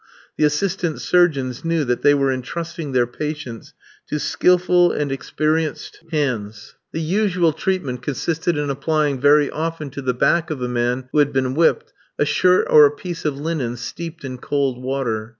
[0.35, 3.75] The assistant surgeons knew that they were entrusting their patients
[4.09, 6.73] to skilful and experienced hands.
[6.91, 11.19] The usual treatment consisted in applying very often to the back of the man who
[11.19, 15.29] had been whipped a shirt or a piece of linen steeped in cold water.